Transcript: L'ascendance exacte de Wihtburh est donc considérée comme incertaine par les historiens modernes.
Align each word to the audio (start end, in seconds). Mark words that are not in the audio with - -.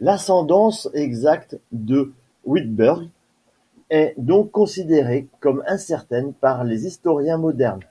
L'ascendance 0.00 0.88
exacte 0.94 1.58
de 1.70 2.14
Wihtburh 2.46 3.10
est 3.90 4.14
donc 4.16 4.50
considérée 4.52 5.28
comme 5.40 5.62
incertaine 5.66 6.32
par 6.32 6.64
les 6.64 6.86
historiens 6.86 7.36
modernes. 7.36 7.84